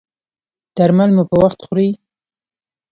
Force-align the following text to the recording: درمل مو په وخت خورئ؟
درمل 0.75 1.09
مو 1.15 1.23
په 1.29 1.35
وخت 1.43 1.59
خورئ؟ 1.65 1.89